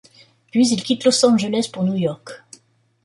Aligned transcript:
Puis 0.49 0.67
ils 0.69 0.81
quittent 0.81 1.03
Los 1.03 1.23
Angeles 1.23 1.67
pour 1.71 1.83
New 1.83 1.93
York. 1.93 2.41